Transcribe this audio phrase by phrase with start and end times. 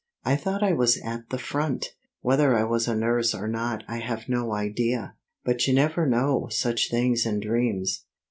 [0.25, 1.93] I thought I was at the front.
[2.21, 5.13] Whether I was a nurse or not I have no idea;
[5.45, 8.03] but you never know such things in dreams.